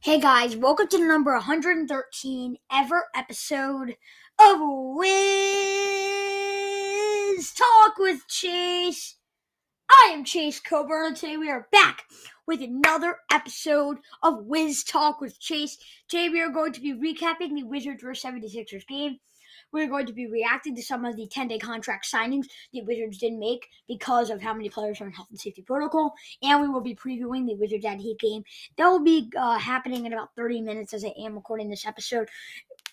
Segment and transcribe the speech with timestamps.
[0.00, 3.96] Hey guys, welcome to the number 113 ever episode
[4.38, 5.08] of Wiz
[7.52, 9.16] Talk with Chase.
[9.90, 12.04] I am Chase Coburn, and today we are back
[12.46, 15.76] with another episode of Wiz Talk with Chase.
[16.08, 19.18] Today we are going to be recapping the Wizards vs 76ers game.
[19.72, 23.18] We're going to be reacting to some of the 10 day contract signings the Wizards
[23.18, 26.14] didn't make because of how many players are in health and safety protocol.
[26.42, 28.44] And we will be previewing the Wizards at Heat game.
[28.76, 32.28] That will be uh, happening in about 30 minutes as I am recording this episode.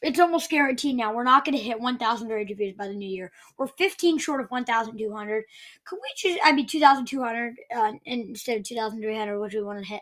[0.02, 1.14] It's almost guaranteed now.
[1.14, 3.32] We're not going to hit 1,000 radio by the new year.
[3.58, 5.44] We're 15 short of 1,200.
[5.86, 10.02] Could we just, I mean, 2,200 uh, instead of 2,300, which we want to hit.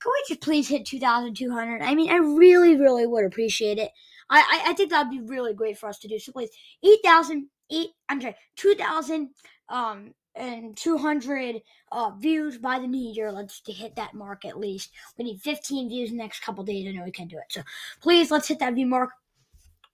[0.00, 1.82] Could we just please hit 2,200?
[1.82, 3.90] I mean, I really, really would appreciate it.
[4.30, 6.18] I, I, think that would be really great for us to do.
[6.18, 6.50] So please,
[6.84, 9.30] 8,000, 8, I'm sorry, 2,000
[9.68, 13.32] um, and 200 uh, views by the new year.
[13.32, 14.90] Let's to hit that mark at least.
[15.18, 16.86] We need 15 views in the next couple days.
[16.86, 17.44] I know we can do it.
[17.50, 17.62] So
[18.00, 19.10] please, let's hit that view mark.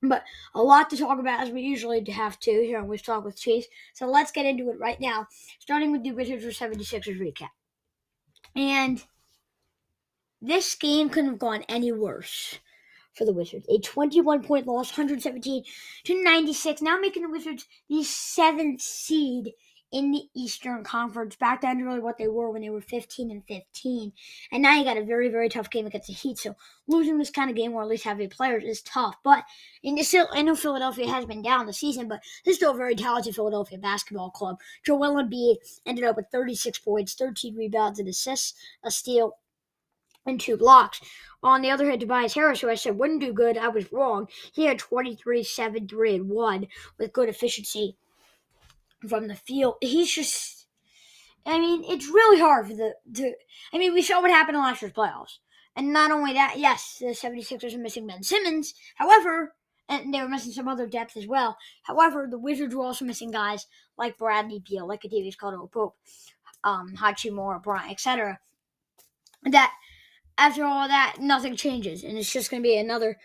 [0.03, 3.25] But a lot to talk about as we usually have to here on Wiz Talk
[3.25, 3.67] with Chase.
[3.95, 5.27] So let's get into it right now,
[5.59, 7.49] starting with the Wizards for 76ers recap.
[8.55, 9.03] And
[10.43, 12.59] this game couldn't have gone any worse
[13.17, 13.67] for the Wizards.
[13.69, 15.65] A 21 point loss, 117
[16.05, 19.53] to 96, now making the Wizards the seventh seed
[19.93, 23.31] in the Eastern Conference, back down to really what they were when they were 15
[23.31, 24.13] and 15.
[24.51, 26.39] And now you got a very, very tough game against the Heat.
[26.39, 26.55] So
[26.89, 29.17] losing this kind of game, or at least having players, is tough.
[29.23, 29.45] But
[29.83, 32.77] in still, I know Philadelphia has been down the season, but this is still a
[32.77, 34.59] very talented Philadelphia basketball club.
[34.85, 39.39] Joel Embiid ended up with 36 points, 13 rebounds, and assists, a steal,
[40.27, 41.01] and two blocks.
[41.43, 44.29] On the other hand, Tobias Harris, who I said wouldn't do good, I was wrong.
[44.53, 46.67] He had 23, 7, 3, and 1
[46.99, 47.97] with good efficiency
[49.09, 49.77] from the field.
[49.81, 50.67] He's just,
[51.45, 53.33] I mean, it's really hard for the, to,
[53.73, 55.39] I mean, we saw what happened in last year's playoffs.
[55.77, 58.75] And not only that, yes, the 76ers are missing Ben Simmons.
[58.95, 59.55] However,
[59.89, 61.59] and they were missing some other depth as well.
[61.83, 63.67] However, the Wizards were also missing guys
[63.97, 65.97] like Bradley Beal, like Kentavious Caldwell-Pope,
[66.65, 68.41] um, Hachimura, Bryant, etc.
[69.45, 69.73] That
[70.39, 72.05] after all that, nothing changes.
[72.05, 73.19] And it's just going to be another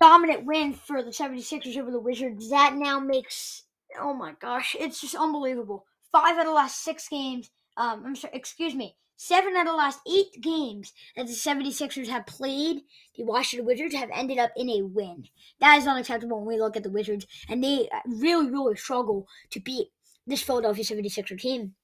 [0.00, 2.50] dominant win for the 76ers over the Wizards.
[2.50, 3.64] That now makes,
[3.98, 5.86] oh my gosh, it's just unbelievable.
[6.12, 9.72] Five out of the last six games, um, I'm sorry, excuse me, seven out of
[9.72, 12.82] the last eight games that the 76ers have played,
[13.16, 15.24] the Washington Wizards have ended up in a win.
[15.60, 19.60] That is unacceptable when we look at the Wizards, and they really, really struggle to
[19.60, 19.88] beat
[20.26, 21.74] this Philadelphia 76er team.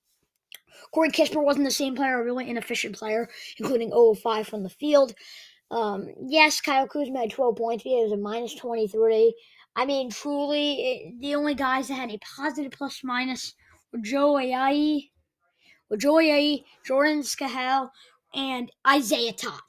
[0.93, 3.28] Corey Kispert wasn't the same player, a really inefficient player,
[3.59, 5.15] including 0 5 from the field.
[5.71, 9.34] Um, yes, Kyle Kuzma had 12 points, but he was a minus 23.
[9.77, 13.55] I mean, truly, it, the only guys that had a positive plus minus
[13.93, 15.11] were Joe Ayayi,
[15.88, 17.91] were Joe Ayayi, Jordan Schakel,
[18.34, 19.61] and Isaiah Todd.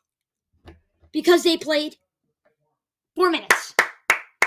[1.12, 1.98] Because they played
[3.16, 3.76] four minutes.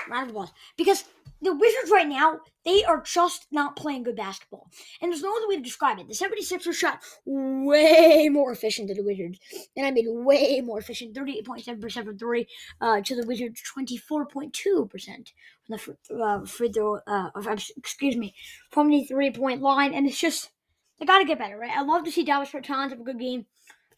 [0.08, 0.52] Round of applause.
[0.76, 1.04] Because
[1.44, 4.70] the Wizards right now, they are just not playing good basketball.
[5.00, 6.08] And there's no other way to describe it.
[6.08, 9.38] The 76ers shot way more efficient than the Wizards.
[9.76, 11.14] And I mean way more efficient.
[11.14, 12.48] 38.7% from three
[12.80, 15.32] uh, to the Wizards 24.2%
[15.78, 17.30] from the uh, free throw, uh,
[17.76, 18.34] excuse me,
[18.70, 19.92] from the three point line.
[19.92, 20.50] And it's just,
[20.98, 21.76] they got to get better, right?
[21.76, 23.44] I love to see Davis Bertans have a good game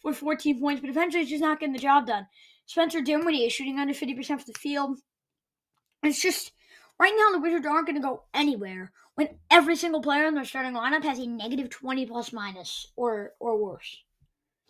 [0.02, 2.26] with 14 points, but eventually it's just not getting the job done.
[2.66, 4.98] Spencer Dinwiddie is shooting under 50% from the field.
[6.02, 6.52] It's just
[6.98, 10.44] Right now, the Wizards aren't going to go anywhere when every single player in their
[10.44, 14.02] starting lineup has a negative 20 plus minus or or worse.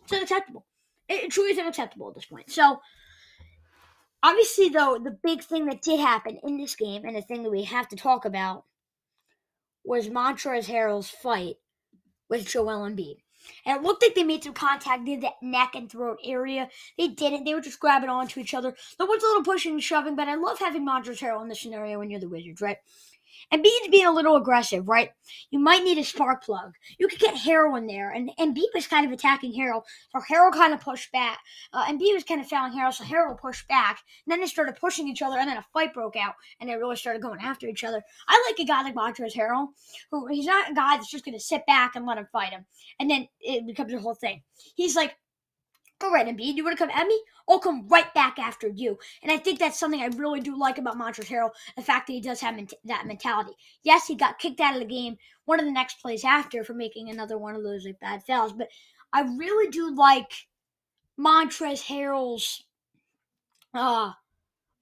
[0.03, 0.65] It's unacceptable.
[1.07, 2.49] It, it truly is unacceptable at this point.
[2.49, 2.81] So,
[4.23, 7.51] obviously, though, the big thing that did happen in this game and the thing that
[7.51, 8.65] we have to talk about
[9.85, 11.55] was Montrezl Harrell's fight
[12.29, 13.19] with Joel Embiid.
[13.65, 16.69] And it looked like they made some contact near the neck and throat area.
[16.97, 17.43] They didn't.
[17.43, 18.75] They were just grabbing onto each other.
[18.97, 21.61] There was a little pushing and shoving, but I love having Montrezl Harrell in this
[21.61, 22.77] scenario when you're the Wizards, right?
[23.51, 25.11] And Bede's being a little aggressive, right?
[25.51, 26.73] You might need a spark plug.
[26.97, 30.19] You could get Harrell in there, and and Bede was kind of attacking Harrell, so
[30.19, 31.39] Harrell kind of pushed back,
[31.73, 33.99] uh, and Bede was kind of fouling Harrell, so Harrell pushed back.
[34.25, 36.75] And then they started pushing each other, and then a fight broke out, and they
[36.75, 38.01] really started going after each other.
[38.27, 39.67] I like a guy like Montrezl Harrell,
[40.11, 42.51] who he's not a guy that's just going to sit back and let him fight
[42.51, 42.65] him,
[42.99, 44.41] and then it becomes a whole thing.
[44.75, 45.15] He's like,
[46.03, 47.19] all right, Embiid, you want to come at me?
[47.49, 48.97] I'll come right back after you.
[49.23, 52.13] And I think that's something I really do like about Montrezl Harrell, the fact that
[52.13, 52.55] he does have
[52.85, 53.53] that mentality.
[53.83, 56.73] Yes, he got kicked out of the game one of the next plays after for
[56.73, 58.67] making another one of those like bad fouls, but
[59.13, 60.31] I really do like
[61.17, 62.63] Montrezl Harrell's
[63.73, 64.11] uh,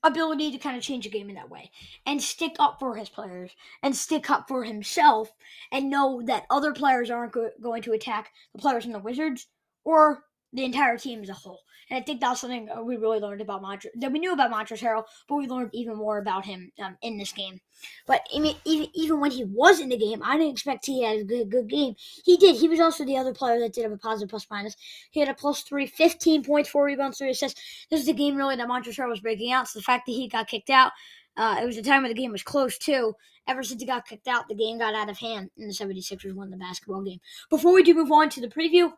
[0.03, 1.71] ability to kind of change a game in that way
[2.05, 3.51] and stick up for his players
[3.83, 5.31] and stick up for himself
[5.71, 9.47] and know that other players aren't go- going to attack the players in the Wizards
[9.83, 10.23] or
[10.55, 11.61] the entire team as a whole.
[11.89, 14.79] And I think that's something we really learned about Montrezl that we knew about Montrezl
[14.79, 17.59] Harrell, but we learned even more about him um, in this game.
[18.07, 21.03] But I mean, even even when he was in the game, I didn't expect he
[21.03, 21.95] had a good, good game.
[22.23, 22.55] He did.
[22.55, 24.75] He was also the other player that did have a positive plus minus.
[25.11, 27.87] He had a plus three, 15 points, four rebounds, three assists.
[27.91, 29.67] This is the game really that Montrezl Harrell was breaking out.
[29.67, 30.91] So the fact that he got kicked out,
[31.37, 33.13] uh, it was the time when the game was close too.
[33.47, 36.33] Ever since he got kicked out, the game got out of hand, and the 76ers
[36.33, 37.19] won the basketball game.
[37.51, 38.91] Before we do move on to the preview,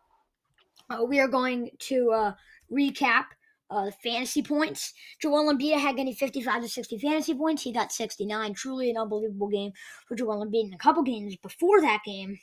[0.90, 2.34] uh, we are going to uh,
[2.72, 3.26] recap
[3.70, 4.94] uh, the fantasy points.
[5.22, 7.64] Joel Embiid had getting 55 to 60 fantasy points.
[7.64, 8.54] He got 69.
[8.54, 9.74] Truly an unbelievable game
[10.08, 10.68] for Joel Embiid.
[10.68, 12.40] In a couple games before that game,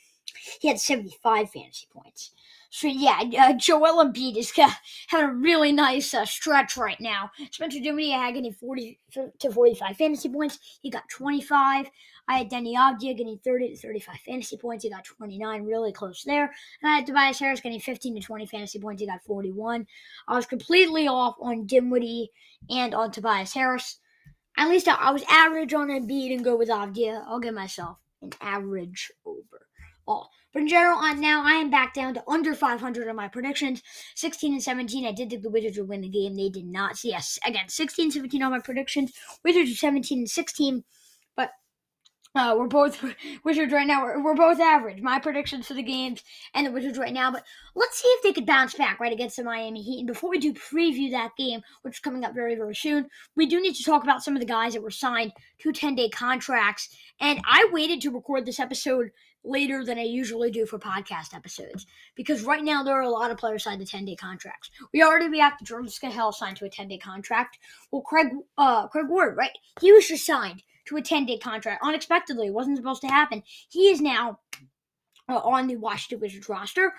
[0.59, 2.31] he had 75 fantasy points.
[2.69, 4.69] So yeah, uh, Joel Embiid is uh,
[5.07, 7.31] having a really nice uh, stretch right now.
[7.51, 8.99] Spencer Dinwiddie had getting 40
[9.39, 10.59] to 45 fantasy points.
[10.81, 11.89] He got 25.
[12.27, 14.83] I had Deni Avdija getting 30 to 35 fantasy points.
[14.83, 16.51] He got 29, really close there.
[16.81, 19.01] And I had Tobias Harris getting 15 to 20 fantasy points.
[19.01, 19.85] He got 41.
[20.27, 22.31] I was completely off on Dinwiddie
[22.69, 23.99] and on Tobias Harris.
[24.57, 27.23] At least I, I was average on Embiid and go with Avdija.
[27.27, 29.67] I'll give myself an average over
[30.07, 30.31] all.
[30.53, 33.83] But in general, on now I am back down to under 500 on my predictions.
[34.15, 35.05] 16 and 17.
[35.05, 36.35] I did think the Wizards would win the game.
[36.35, 36.97] They did not.
[36.97, 39.11] So yes, again, 16 17 on my predictions.
[39.43, 40.83] Wizards are 17 and 16.
[42.35, 43.01] Uh, we're both
[43.45, 44.03] Wizards right now.
[44.03, 45.01] We're, we're both average.
[45.01, 46.21] My predictions for the games
[46.53, 47.31] and the Wizards right now.
[47.31, 47.45] But
[47.75, 49.99] let's see if they could bounce back right against the Miami Heat.
[49.99, 53.45] And before we do preview that game, which is coming up very very soon, we
[53.45, 56.09] do need to talk about some of the guys that were signed to 10 day
[56.09, 56.89] contracts.
[57.21, 59.11] And I waited to record this episode
[59.45, 61.85] later than I usually do for podcast episodes
[62.15, 64.71] because right now there are a lot of players signed to 10 day contracts.
[64.93, 67.59] We already to Jordan Schakel signed to a 10 day contract.
[67.91, 68.27] Well, Craig
[68.57, 69.57] uh, Craig Sword, right?
[69.79, 72.47] He was just signed to a 10 day contract unexpectedly.
[72.47, 73.43] It wasn't supposed to happen.
[73.69, 74.39] He is now
[75.29, 76.93] uh, on the Washington Wizards roster.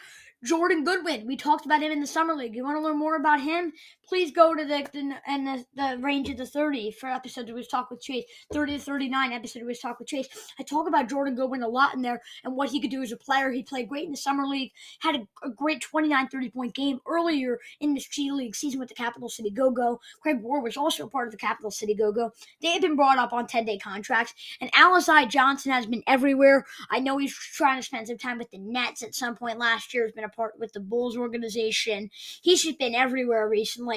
[0.44, 2.54] Jordan Goodwin, we talked about him in the summer league.
[2.54, 3.72] You want to learn more about him?
[4.08, 7.54] Please go to the the, and the, the range of the 30 for episode of
[7.54, 10.28] Wiz Talk with Chase, 30 to 39 episode of Wiz Talk with Chase.
[10.58, 13.12] I talk about Jordan Goodwin a lot in there and what he could do as
[13.12, 13.50] a player.
[13.50, 17.00] He played great in the summer league, had a, a great 29 30 point game
[17.06, 20.00] earlier in the G League season with the Capital City Go Go.
[20.20, 22.30] Craig Sword was also a part of the Capital City Go Go.
[22.62, 26.64] They have been brought up on 10 day contracts, and Alize Johnson has been everywhere.
[26.90, 29.92] I know he's trying to spend some time with the Nets at some point last
[29.92, 32.10] year, has been a part with the Bulls organization.
[32.42, 33.95] He's just been everywhere recently.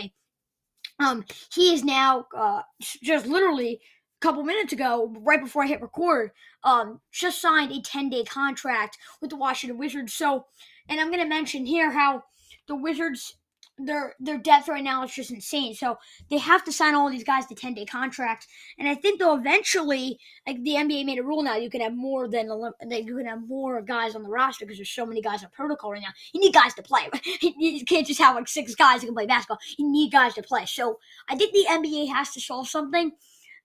[0.99, 3.79] Um, he is now uh, just literally
[4.21, 6.31] a couple minutes ago, right before I hit record,
[6.63, 10.13] um, just signed a 10 day contract with the Washington Wizards.
[10.13, 10.45] So,
[10.89, 12.23] and I'm going to mention here how
[12.67, 13.37] the Wizards
[13.79, 15.73] their their depth right now is just insane.
[15.73, 15.97] So
[16.29, 18.47] they have to sign all these guys to ten day contracts,
[18.77, 21.95] and I think they'll eventually, like the NBA made a rule now, you can have
[21.95, 25.21] more than that you can have more guys on the roster because there's so many
[25.21, 26.13] guys on protocol right now.
[26.33, 27.09] You need guys to play.
[27.41, 29.59] You can't just have like six guys who can play basketball.
[29.77, 30.65] You need guys to play.
[30.65, 33.11] So I think the NBA has to solve something.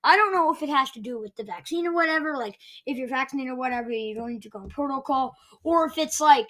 [0.02, 2.36] I don't know if it has to do with the vaccine or whatever.
[2.36, 5.98] Like if you're vaccinated or whatever, you don't need to go on protocol, or if
[5.98, 6.48] it's like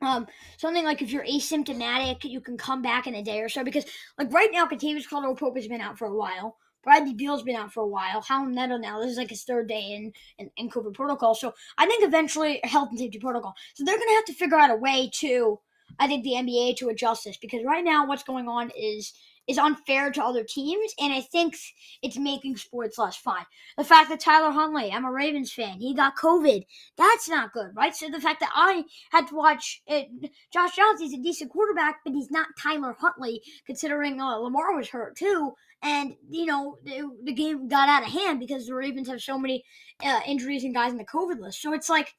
[0.00, 0.26] um,
[0.56, 3.64] something like if you're asymptomatic, you can come back in a day or so.
[3.64, 3.84] Because
[4.18, 6.56] like right now, Kentavious Caldwell Pope has been out for a while.
[6.82, 8.22] Bradley Beal's been out for a while.
[8.22, 11.34] Raul Neto now, this is like his third day in, in, in COVID protocol.
[11.34, 13.54] So I think eventually health and safety protocol.
[13.74, 15.60] So they're gonna have to figure out a way to,
[15.98, 19.12] I think the NBA to adjust this because right now what's going on is
[19.50, 21.56] is unfair to other teams, and I think
[22.02, 23.44] it's making sports less fun.
[23.76, 26.64] The fact that Tyler Huntley, I'm a Ravens fan, he got COVID,
[26.96, 27.94] that's not good, right?
[27.94, 30.08] So the fact that I had to watch it,
[30.52, 35.16] Josh Johnson, a decent quarterback, but he's not Tyler Huntley, considering uh, Lamar was hurt
[35.16, 35.54] too.
[35.82, 39.38] And, you know, the, the, game got out of hand because the Ravens have so
[39.38, 39.64] many
[40.04, 41.62] uh, injuries and guys in the COVID list.
[41.62, 42.14] So it's like,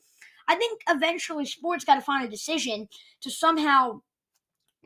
[0.47, 2.87] I think eventually sports got to find a decision
[3.21, 4.01] to somehow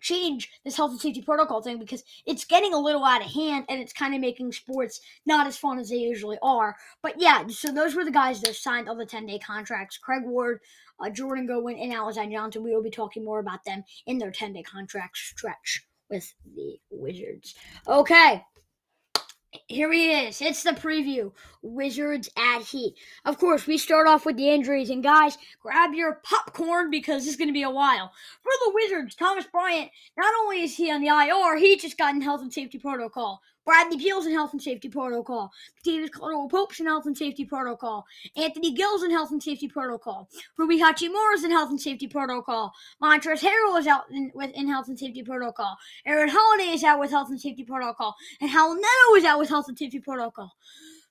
[0.02, 3.66] change this health and safety protocol thing because it's getting a little out of hand
[3.70, 6.76] and it's kind of making sports not as fun as they usually are.
[7.02, 10.24] But yeah, so those were the guys that signed all the 10 day contracts Craig
[10.24, 10.60] Sword,
[11.00, 12.64] uh, Jordan Goodwin, and Alize Johnson.
[12.64, 16.78] We will be talking more about them in their 10 day contract stretch with the
[16.92, 17.56] Wizards.
[17.88, 18.44] Okay
[19.68, 20.42] here he is.
[20.42, 21.32] It's the preview.
[21.62, 22.96] Wizards at Heat.
[23.26, 24.90] Of course, we start off with the injuries.
[24.90, 28.12] And guys, grab your popcorn because is going to be a while.
[28.44, 32.14] For the Wizards, Thomas Bryant, not only is he on the IR, he just got
[32.14, 33.42] in health and safety protocol.
[33.66, 35.52] Bradley Beal's in health and safety protocol.
[35.84, 38.06] Davis Caldwell Pope's in health and safety protocol.
[38.36, 40.30] Anthony Gill's in health and safety protocol.
[40.58, 42.72] Rui Hachimura's in health and safety protocol.
[43.02, 45.76] Montrezl Harrell is out in, with, in health and safety protocol.
[46.06, 48.16] Aaron Holiday is out with health and safety protocol.
[48.40, 50.56] And Raul Neto is out with health and safety protocol.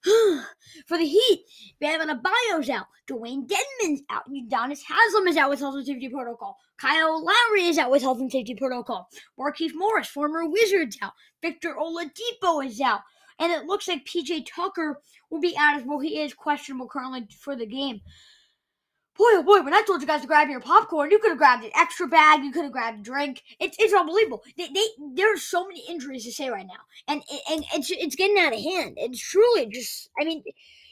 [0.87, 1.45] For the Heat,
[1.81, 2.87] Bam Adebayo's out.
[3.09, 4.29] Dewayne Dedmon's out.
[4.29, 6.59] Udonis Haslem is out with health and safety protocol.
[6.79, 9.09] Kyle Lowry is out with health and safety protocol.
[9.39, 11.13] Markieff Morris, former Wizards, out.
[11.41, 13.01] Victor Oladipo is out.
[13.39, 15.99] And it looks like PJ Tucker will be out as well.
[15.99, 18.01] He is questionable currently for the game
[19.17, 21.39] boy, oh boy, when I told you guys to grab your popcorn, you could have
[21.39, 23.43] grabbed an extra bag, you could have grabbed a drink.
[23.61, 24.43] It's it's unbelievable.
[24.57, 28.39] They, they there's so many injuries to say right now, and and it's it's getting
[28.39, 28.95] out of hand.
[28.97, 30.43] It's truly just, I mean,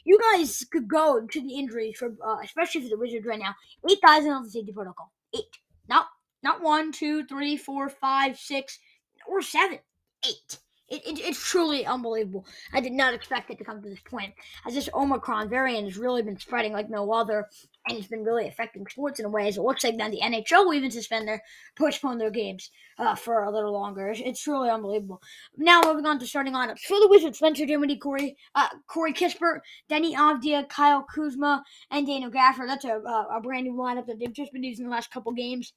[0.05, 3.55] you guys could go to the injuries for, uh, especially for the Wizards right now.
[3.89, 5.11] Eight guys on the safety protocol.
[5.35, 6.07] Eight, not
[6.41, 8.79] not one, two, three, four, five, six,
[9.27, 9.79] or seven.
[10.25, 10.57] Eight.
[10.93, 12.45] It, it, it's truly unbelievable.
[12.71, 14.31] I did not expect it to come to this point,
[14.67, 17.49] as this Omicron variant has really been spreading like no other,
[17.87, 19.47] and it's been really affecting sports in a way.
[19.47, 21.41] As it looks like now the NHL will even suspend their
[21.75, 22.69] postpone their games
[22.99, 24.09] uh, for a little longer.
[24.09, 25.19] It's, it's, truly unbelievable.
[25.57, 29.61] Now moving on to starting lineups for the Wizards: Spencer Dinwiddie, Corey uh, Corey Kispert,
[29.89, 32.67] Deni Avdija, Kyle Kuzma, and Daniel Gafford.
[32.67, 35.73] That's a, a brand new lineup that they've just been using the last couple games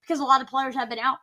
[0.00, 1.18] because a lot of players have been out.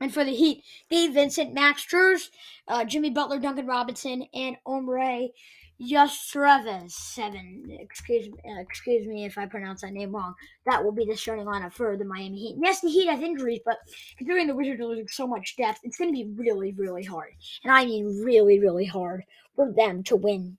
[0.00, 2.28] And for the Heat, Gabe Vincent, Max Strus,
[2.68, 5.32] uh, Jimmy Butler, Duncan Robinson, and Omri
[5.80, 6.90] Yastreves.
[6.90, 7.76] Seven.
[7.80, 10.34] Excuse, uh, excuse me if I pronounce that name wrong.
[10.66, 12.56] That will be the starting lineup for the Miami Heat.
[12.60, 13.78] Yes, the Heat has injuries, but
[14.18, 17.32] considering the Wizards are losing so much depth, it's going to be really, really hard.
[17.64, 19.24] And I mean really, really hard
[19.54, 20.58] for them to win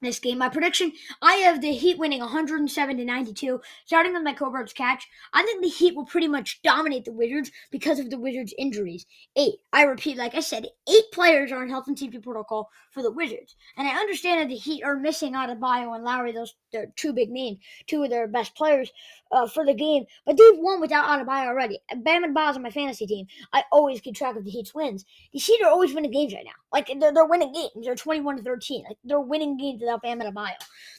[0.00, 0.38] this game.
[0.38, 3.60] My prediction: I have the Heat winning 107 to 92.
[3.84, 7.50] Starting with my Coburns catch, I think the Heat will pretty much dominate the Wizards
[7.70, 9.06] because of the Wizards' injuries.
[9.36, 9.56] Eight.
[9.72, 13.10] I repeat, like I said, eight players are in health and safety protocol for the
[13.10, 16.32] Wizards, and I understand that the Heat are missing Adebayo and Lowry.
[16.32, 18.92] Those they're two big names, two of their best players
[19.32, 20.04] uh, for the game.
[20.26, 21.80] But they've won without Adebayo already.
[22.02, 23.26] Bam and Boz on my fantasy team.
[23.52, 25.04] I always keep track of the Heat's wins.
[25.32, 26.52] The Heat are always winning games right now.
[26.72, 27.70] Like they're, they're winning games.
[27.84, 28.84] They're twenty one to thirteen.
[28.88, 30.54] Like they're winning games without Bam and Adebayo.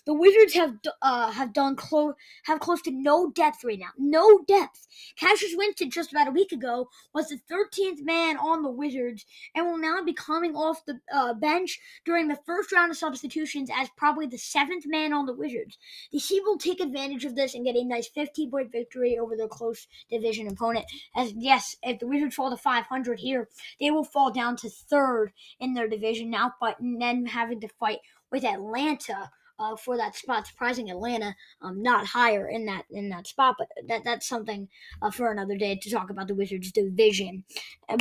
[0.05, 2.13] The Wizards have uh, have done close
[2.45, 3.91] have close to no depth right now.
[3.97, 4.87] No depth.
[5.17, 9.65] Cassius Winston just about a week ago was the thirteenth man on the Wizards and
[9.65, 13.89] will now be coming off the uh, bench during the first round of substitutions as
[13.95, 15.77] probably the seventh man on the Wizards.
[16.11, 19.35] The Heat will take advantage of this and get a nice 15 point victory over
[19.35, 20.85] their close division opponent.
[21.15, 23.49] As yes, if the Wizards fall to 500 here,
[23.79, 27.99] they will fall down to third in their division now, but then having to fight
[28.31, 30.47] with Atlanta uh, for that spot.
[30.47, 34.67] Surprising Atlanta um, not higher in that in that spot, but that that's something
[35.01, 37.43] uh, for another day to talk about the Wizards division.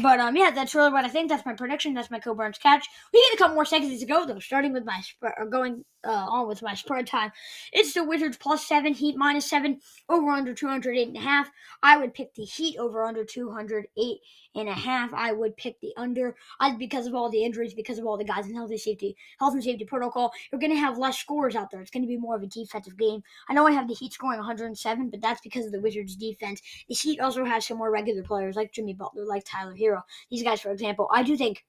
[0.03, 1.29] But um, yeah, that's really what I think.
[1.29, 1.95] That's my prediction.
[1.95, 2.87] That's my Coburn's catch.
[3.13, 4.39] We get a couple more seconds to go though.
[4.39, 7.31] Starting with my sp- or going uh, on with my spread time.
[7.73, 11.51] It's the Wizards plus seven, Heat minus seven, over under 208 and a half.
[11.83, 14.19] I would pick the Heat over under 208
[14.55, 15.13] and a half.
[15.15, 18.25] I would pick the under I, because of all the injuries, because of all the
[18.25, 20.33] guys in health and safety, health and safety protocol.
[20.51, 21.81] You're going to have less scores out there.
[21.81, 23.23] It's going to be more of a defensive game.
[23.49, 26.61] I know I have the Heat scoring 107, but that's because of the Wizards' defense.
[26.89, 30.03] The Heat also has some more regular players like Jimmy Butler, like Tyler Herro.
[30.31, 31.65] These guys, for example, I do think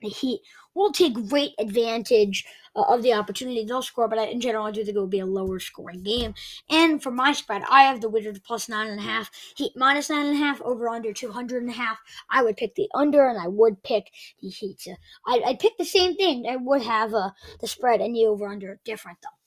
[0.00, 0.40] the Heat
[0.74, 2.44] will take great advantage
[2.76, 3.64] uh, of the opportunity.
[3.64, 6.02] They'll score, but I, in general, I do think it will be a lower scoring
[6.02, 6.34] game.
[6.70, 10.10] And for my spread, I have the Wizards plus nine and a half, Heat minus
[10.10, 11.98] nine and a half, over under 200 and a half.
[12.30, 14.80] I would pick the under, and I would pick the Heat.
[14.80, 14.94] So
[15.26, 16.46] I, I'd pick the same thing.
[16.48, 17.30] I would have uh,
[17.60, 19.39] the spread and the over under different, though.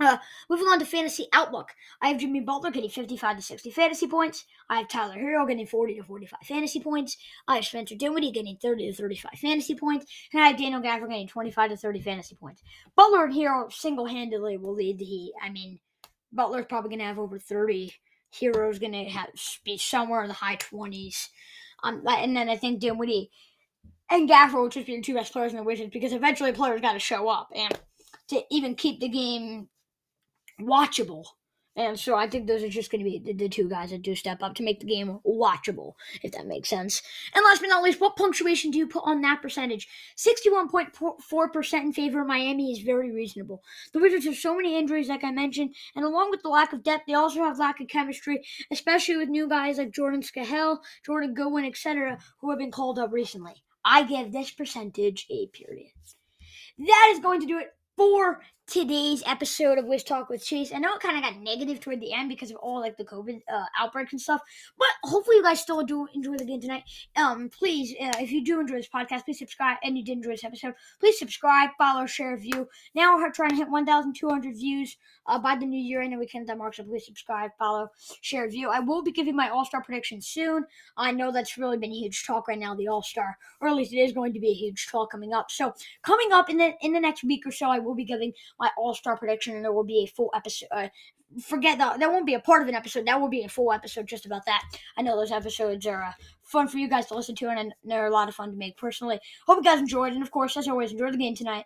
[0.00, 0.16] Uh,
[0.50, 1.70] moving on to fantasy outlook,
[2.02, 4.44] I have Jimmy Butler getting 55 to 60 fantasy points.
[4.68, 7.16] I have Tyler Herro getting 40 to 45 fantasy points.
[7.46, 11.10] I have Spencer Dinwiddie getting 30 to 35 fantasy points, and I have Daniel Gafford
[11.10, 12.62] getting 25 to 30 fantasy points.
[12.96, 15.32] Butler and Herro single-handedly will lead the Heat.
[15.40, 15.78] I mean,
[16.32, 17.92] Butler's probably going to have over 30.
[18.40, 19.28] Herro's going to have
[19.64, 21.28] be somewhere in the high 20s.
[21.84, 23.30] Um, and then I think Dinwiddie
[24.10, 26.80] and Gafford will just be the two best players in the Wizards because eventually players
[26.80, 27.78] got to show up and
[28.28, 29.68] to even keep the game
[30.60, 31.24] watchable.
[31.76, 34.02] And so I think those are just going to be the, the, two guys that
[34.02, 37.02] do step up to make the game watchable, if that makes sense.
[37.34, 39.88] And last but not least, what punctuation do you put on that percentage?
[40.16, 43.60] 61.4% in favor of Miami is very reasonable.
[43.92, 46.84] The Wizards have so many injuries, like I mentioned, and along with the lack of
[46.84, 51.34] depth, they also have lack of chemistry, especially with new guys like Jordan Schakel, Jordan
[51.34, 53.64] Goodwin, etc., who have been called up recently.
[53.84, 55.90] I give this percentage a period.
[56.78, 60.72] That is going to do it for today's episode of Wiz Talk with Chase.
[60.72, 63.04] I know it kind of got negative toward the end because of all like the
[63.04, 64.40] COVID uh, outbreaks and stuff,
[64.78, 66.84] but hopefully you guys still do enjoy the game tonight.
[67.16, 69.76] Um, please, uh, if you do enjoy this podcast, please subscribe.
[69.84, 72.66] And you did enjoy this episode, please subscribe, follow, share, view.
[72.94, 76.26] Now we're trying to hit 1,200 views uh, by the new year, and then we
[76.26, 76.74] can that mark.
[76.74, 77.88] So please subscribe, follow,
[78.22, 78.70] share, view.
[78.70, 80.64] I will be giving my All Star prediction soon.
[80.96, 83.92] I know that's really been huge talk right now, the All Star, or at least
[83.92, 85.50] it is going to be a huge talk coming up.
[85.50, 88.32] So coming up in the in the next week or so, I will be giving
[88.58, 90.68] my All Star prediction, and there will be a full episode.
[90.70, 90.88] Uh,
[91.42, 93.06] forget that that won't be a part of an episode.
[93.06, 94.62] That will be a full episode just about that.
[94.96, 98.06] I know those episodes are uh, fun for you guys to listen to, and they're
[98.06, 99.18] a lot of fun to make personally.
[99.46, 101.64] Hope you guys enjoyed, and of course, as always, enjoy the game tonight.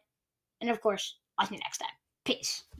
[0.60, 1.90] And of course, I'll see you next time.
[2.24, 2.64] Peace.